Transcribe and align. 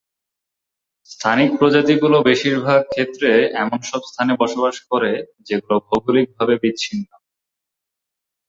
স্থানিক 1.09 1.49
প্রজাতিগুলো 1.59 2.17
বেশিরভাগ 2.29 2.81
ক্ষেত্রে 2.85 3.29
এমন 3.55 3.79
সব 3.89 4.01
স্থানে 4.09 4.33
বসবাস 4.41 4.75
করে 4.91 5.11
যেগুলো 5.47 5.75
ভৌগোলিক 5.87 6.27
ভাবে 6.37 6.55
বিচ্ছিন্ন। 6.63 7.09